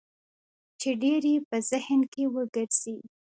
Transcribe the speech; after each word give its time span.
چې 0.79 0.89
ډېر 1.03 1.21
يې 1.31 1.37
په 1.49 1.57
ذهن 1.69 2.01
کې 2.13 2.23
ورګرځي. 2.33 2.97